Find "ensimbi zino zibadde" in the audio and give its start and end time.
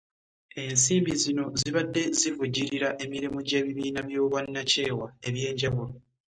0.63-2.03